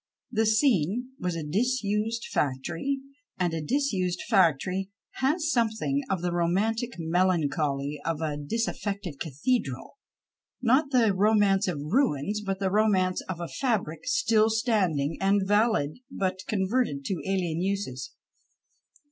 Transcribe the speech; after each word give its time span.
The 0.31 0.47
scene 0.47 1.09
was 1.19 1.35
a 1.35 1.43
disused 1.43 2.25
factory, 2.31 3.01
and 3.37 3.53
a 3.53 3.61
disused 3.61 4.23
factory 4.27 4.89
has 5.17 5.51
something 5.51 6.01
of 6.09 6.23
the 6.23 6.31
romantic 6.31 6.93
melancholy 6.97 8.01
of 8.03 8.19
a 8.19 8.35
dis 8.35 8.67
affected 8.67 9.19
cathedral— 9.19 9.99
not 10.63 10.89
the 10.89 11.13
romance 11.13 11.67
of 11.67 11.77
ruins, 11.79 12.41
but 12.43 12.57
the 12.59 12.71
romance 12.71 13.21
of 13.29 13.39
a 13.39 13.47
fabric 13.47 13.99
still 14.07 14.49
standing 14.49 15.19
and 15.21 15.43
valid, 15.45 15.99
but 16.09 16.47
converted 16.47 17.05
to 17.05 17.21
alien 17.23 17.61
uses. 17.61 18.11